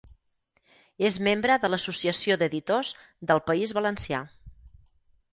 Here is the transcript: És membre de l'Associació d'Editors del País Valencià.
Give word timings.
És 1.09 1.17
membre 1.25 1.57
de 1.65 1.69
l'Associació 1.73 2.37
d'Editors 2.43 2.89
del 3.33 3.43
País 3.51 3.75
Valencià. 3.79 4.23